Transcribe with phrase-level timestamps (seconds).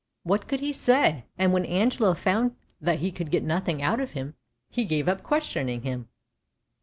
[0.23, 1.25] what could he say?
[1.37, 4.33] And when Angelo found that he could get nothing out of him,
[4.67, 6.07] he gave up questioning him.